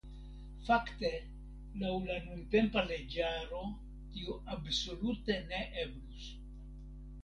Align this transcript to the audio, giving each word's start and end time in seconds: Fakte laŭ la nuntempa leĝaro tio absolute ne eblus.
Fakte 0.69 1.11
laŭ 1.83 1.91
la 2.07 2.17
nuntempa 2.31 2.85
leĝaro 2.89 3.63
tio 4.17 4.41
absolute 4.59 5.41
ne 5.55 5.65
eblus. 5.89 6.31